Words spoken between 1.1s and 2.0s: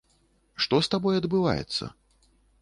адбываецца?